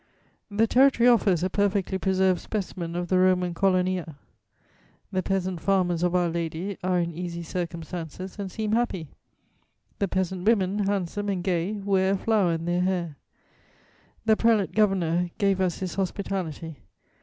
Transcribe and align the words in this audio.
The 0.49 0.65
territory 0.65 1.07
offers 1.07 1.43
a 1.43 1.49
perfectly 1.51 1.99
preserved 1.99 2.39
specimen 2.39 2.95
of 2.95 3.07
the 3.09 3.19
Roman 3.19 3.53
colonia. 3.53 4.15
The 5.11 5.21
peasant 5.21 5.61
farmers 5.61 6.01
of 6.01 6.15
Our 6.15 6.27
Lady 6.27 6.79
are 6.83 6.97
in 6.99 7.13
easy 7.13 7.43
circumstances 7.43 8.39
and 8.39 8.51
seem 8.51 8.71
happy; 8.71 9.09
the 9.99 10.07
peasant 10.07 10.47
women, 10.47 10.87
handsome 10.87 11.29
and 11.29 11.43
gay, 11.43 11.73
wear 11.73 12.15
a 12.15 12.17
flower 12.17 12.53
in 12.53 12.65
their 12.65 12.81
hair. 12.81 13.15
The 14.25 14.35
Prelate 14.35 14.71
Governor 14.73 15.29
gave 15.37 15.61
us 15.61 15.77
his 15.81 15.93
hospitality. 15.93 16.77